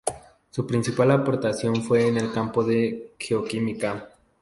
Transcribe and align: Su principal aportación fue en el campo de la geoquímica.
Su 0.49 0.65
principal 0.65 1.11
aportación 1.11 1.83
fue 1.83 2.07
en 2.07 2.17
el 2.17 2.31
campo 2.31 2.63
de 2.63 2.91
la 2.91 3.15
geoquímica. 3.23 4.09